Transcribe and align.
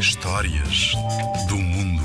Histórias 0.00 0.92
do 1.48 1.56
mundo. 1.56 2.02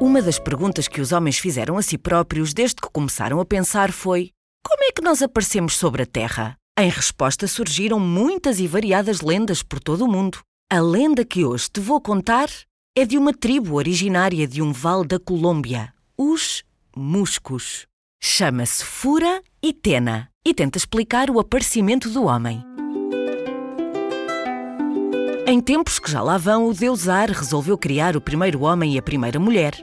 Uma 0.00 0.22
das 0.22 0.38
perguntas 0.38 0.88
que 0.88 1.00
os 1.00 1.12
homens 1.12 1.38
fizeram 1.38 1.76
a 1.76 1.82
si 1.82 1.98
próprios 1.98 2.54
desde 2.54 2.76
que 2.76 2.90
começaram 2.90 3.40
a 3.40 3.44
pensar 3.44 3.92
foi: 3.92 4.30
como 4.64 4.84
é 4.84 4.92
que 4.92 5.02
nós 5.02 5.20
aparecemos 5.20 5.76
sobre 5.76 6.02
a 6.02 6.06
Terra? 6.06 6.56
Em 6.78 6.88
resposta 6.88 7.46
surgiram 7.46 8.00
muitas 8.00 8.58
e 8.58 8.66
variadas 8.66 9.20
lendas 9.20 9.62
por 9.62 9.78
todo 9.78 10.06
o 10.06 10.08
mundo. 10.08 10.38
A 10.70 10.80
lenda 10.80 11.24
que 11.24 11.44
hoje 11.44 11.68
te 11.70 11.80
vou 11.80 12.00
contar 12.00 12.48
é 12.96 13.04
de 13.04 13.18
uma 13.18 13.34
tribo 13.34 13.74
originária 13.74 14.46
de 14.46 14.62
um 14.62 14.72
vale 14.72 15.06
da 15.06 15.18
Colômbia, 15.18 15.92
os 16.16 16.64
Muscos. 16.96 17.89
Chama-se 18.22 18.84
Fura 18.84 19.42
e 19.62 19.72
Tena 19.72 20.28
e 20.44 20.52
tenta 20.52 20.76
explicar 20.76 21.30
o 21.30 21.40
aparecimento 21.40 22.10
do 22.10 22.24
homem. 22.24 22.62
Em 25.46 25.58
tempos 25.58 25.98
que 25.98 26.10
já 26.10 26.20
lá 26.20 26.36
vão, 26.36 26.68
o 26.68 26.74
deus 26.74 27.08
Ar 27.08 27.30
resolveu 27.30 27.78
criar 27.78 28.18
o 28.18 28.20
primeiro 28.20 28.60
homem 28.60 28.94
e 28.94 28.98
a 28.98 29.02
primeira 29.02 29.40
mulher. 29.40 29.74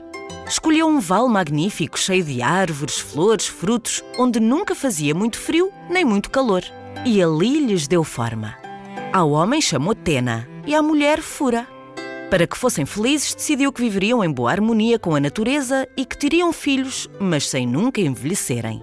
Escolheu 0.46 0.86
um 0.86 1.00
vale 1.00 1.28
magnífico, 1.28 1.98
cheio 1.98 2.22
de 2.22 2.40
árvores, 2.40 3.00
flores, 3.00 3.48
frutos, 3.48 4.04
onde 4.16 4.38
nunca 4.38 4.72
fazia 4.72 5.16
muito 5.16 5.36
frio 5.36 5.72
nem 5.90 6.04
muito 6.04 6.30
calor. 6.30 6.62
E 7.04 7.20
ali 7.20 7.58
lhes 7.58 7.88
deu 7.88 8.04
forma. 8.04 8.54
Ao 9.12 9.32
homem 9.32 9.60
chamou 9.60 9.96
Tena 9.96 10.48
e 10.64 10.76
à 10.76 10.80
mulher 10.80 11.20
Fura. 11.20 11.66
Para 12.30 12.46
que 12.46 12.58
fossem 12.58 12.84
felizes, 12.84 13.34
decidiu 13.34 13.72
que 13.72 13.80
viveriam 13.80 14.22
em 14.22 14.30
boa 14.30 14.50
harmonia 14.50 14.98
com 14.98 15.14
a 15.14 15.20
natureza 15.20 15.88
e 15.96 16.04
que 16.04 16.16
teriam 16.16 16.52
filhos, 16.52 17.08
mas 17.18 17.48
sem 17.48 17.66
nunca 17.66 18.02
envelhecerem. 18.02 18.82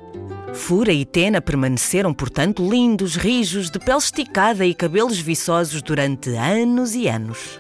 Fura 0.52 0.92
e 0.92 1.06
Tena 1.06 1.40
permaneceram, 1.40 2.12
portanto, 2.12 2.68
lindos, 2.68 3.16
rijos, 3.16 3.70
de 3.70 3.78
pele 3.78 4.00
esticada 4.00 4.66
e 4.66 4.74
cabelos 4.74 5.20
viçosos 5.20 5.82
durante 5.84 6.32
anos 6.32 6.96
e 6.96 7.08
anos. 7.08 7.60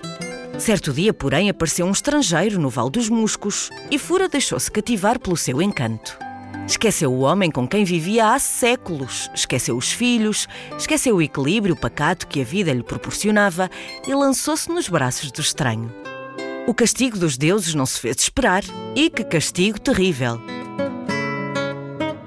Certo 0.57 0.91
dia, 0.91 1.13
porém, 1.13 1.49
apareceu 1.49 1.85
um 1.85 1.91
estrangeiro 1.91 2.59
no 2.59 2.69
Val 2.69 2.89
dos 2.89 3.07
Muscos 3.07 3.69
e 3.91 3.99
Fura 3.99 4.27
deixou-se 4.27 4.71
cativar 4.71 5.19
pelo 5.19 5.37
seu 5.37 5.61
encanto. 5.61 6.24
Esqueceu 6.67 7.11
o 7.13 7.19
homem 7.19 7.51
com 7.51 7.67
quem 7.67 7.83
vivia 7.83 8.33
há 8.33 8.39
séculos, 8.39 9.29
esqueceu 9.33 9.77
os 9.77 9.91
filhos, 9.91 10.47
esqueceu 10.77 11.15
o 11.15 11.21
equilíbrio 11.21 11.75
pacato 11.75 12.27
que 12.27 12.41
a 12.41 12.43
vida 12.43 12.73
lhe 12.73 12.83
proporcionava 12.83 13.69
e 14.07 14.13
lançou-se 14.13 14.69
nos 14.69 14.89
braços 14.89 15.31
do 15.31 15.41
estranho. 15.41 15.91
O 16.67 16.73
castigo 16.73 17.19
dos 17.19 17.37
deuses 17.37 17.75
não 17.75 17.85
se 17.85 17.99
fez 17.99 18.17
esperar. 18.17 18.63
E 18.95 19.09
que 19.09 19.23
castigo 19.23 19.79
terrível! 19.79 20.41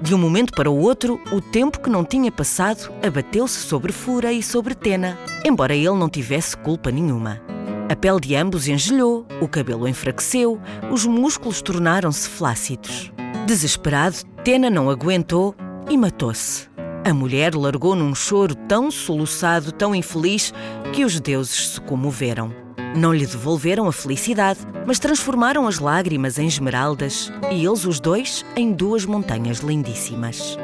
De 0.01 0.15
um 0.15 0.17
momento 0.17 0.53
para 0.53 0.71
o 0.71 0.79
outro, 0.79 1.19
o 1.29 1.41
tempo 1.41 1.81
que 1.81 1.89
não 1.89 2.05
tinha 2.05 2.31
passado 2.31 2.89
abateu-se 3.05 3.59
sobre 3.59 3.91
Fura 3.91 4.31
e 4.31 4.41
sobre 4.41 4.73
Tena, 4.73 5.19
embora 5.43 5.75
ele 5.75 5.89
não 5.89 6.09
tivesse 6.09 6.55
culpa 6.55 6.89
nenhuma. 6.89 7.41
A 7.89 7.95
pele 7.95 8.19
de 8.21 8.35
ambos 8.35 8.67
engelhou, 8.67 9.25
o 9.41 9.47
cabelo 9.47 9.87
enfraqueceu, 9.87 10.59
os 10.89 11.05
músculos 11.05 11.61
tornaram-se 11.61 12.29
flácidos. 12.29 13.11
Desesperado, 13.49 14.15
Tena 14.43 14.69
não 14.69 14.91
aguentou 14.91 15.55
e 15.89 15.97
matou-se. 15.97 16.67
A 17.03 17.11
mulher 17.11 17.55
largou 17.55 17.95
num 17.95 18.13
choro 18.13 18.53
tão 18.53 18.91
soluçado, 18.91 19.71
tão 19.71 19.95
infeliz, 19.95 20.53
que 20.93 21.03
os 21.03 21.19
deuses 21.19 21.69
se 21.69 21.81
comoveram. 21.81 22.53
Não 22.95 23.11
lhe 23.11 23.25
devolveram 23.25 23.87
a 23.87 23.91
felicidade, 23.91 24.59
mas 24.85 24.99
transformaram 24.99 25.65
as 25.65 25.79
lágrimas 25.79 26.37
em 26.37 26.45
esmeraldas 26.45 27.33
e 27.51 27.65
eles 27.65 27.85
os 27.85 27.99
dois 27.99 28.45
em 28.55 28.71
duas 28.71 29.03
montanhas 29.03 29.61
lindíssimas. 29.61 30.55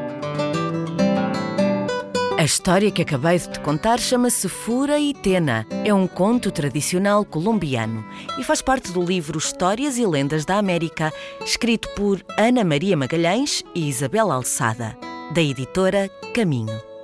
A 2.45 2.53
história 2.55 2.91
que 2.91 3.01
acabei 3.01 3.39
de 3.39 3.49
te 3.49 3.59
contar 3.59 3.99
chama-se 3.99 4.47
Fura 4.47 4.99
e 4.99 5.15
Tena. 5.15 5.65
É 5.83 5.91
um 5.91 6.05
conto 6.05 6.52
tradicional 6.52 7.25
colombiano 7.25 8.05
e 8.37 8.43
faz 8.43 8.61
parte 8.61 8.91
do 8.91 9.03
livro 9.03 9.39
Histórias 9.39 9.97
e 9.97 10.05
Lendas 10.05 10.45
da 10.45 10.59
América, 10.59 11.11
escrito 11.43 11.89
por 11.95 12.23
Ana 12.37 12.64
Maria 12.64 12.95
Magalhães 12.95 13.64
e 13.73 13.89
Isabel 13.89 14.31
Alçada, 14.31 14.95
da 15.33 15.42
editora 15.42 16.08
Caminho. 16.36 16.95